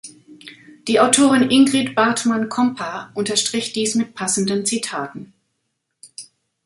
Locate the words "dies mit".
3.71-4.15